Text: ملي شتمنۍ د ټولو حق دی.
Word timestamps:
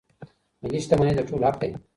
ملي 0.61 0.77
شتمنۍ 0.83 1.13
د 1.17 1.21
ټولو 1.27 1.43
حق 1.49 1.55
دی. 1.61 1.69